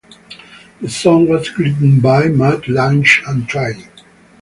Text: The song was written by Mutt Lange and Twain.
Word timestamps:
The 0.81 0.89
song 0.89 1.27
was 1.29 1.59
written 1.59 1.99
by 1.99 2.27
Mutt 2.27 2.67
Lange 2.67 3.05
and 3.27 3.47
Twain. 3.47 3.87